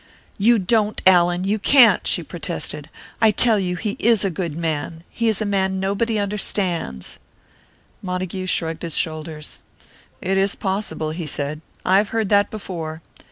[0.39, 2.89] "You don't, Allan, you can't!" she protested.
[3.21, 5.03] "I tell you he is a good man!
[5.11, 7.19] He is a man nobody understands"
[8.01, 9.59] Montague shrugged his shoulders.
[10.19, 11.61] "It is possible," he said.
[11.85, 13.03] "I have heard that before.